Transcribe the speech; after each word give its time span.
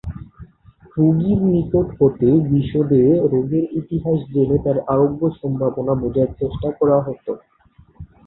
রোগীর 0.95 1.39
নিকট 1.49 1.87
হতে 1.99 2.27
বিশদে 2.49 3.01
রোগের 3.31 3.65
ইতিহাস 3.79 4.19
জেনে 4.33 4.57
তাঁর 4.63 4.77
আরোগ্য 4.93 5.21
সম্ভাবনা 5.39 5.93
বোঝার 6.01 6.29
চেষ্টা 6.39 6.69
করা 6.79 6.97
হত। 7.05 7.25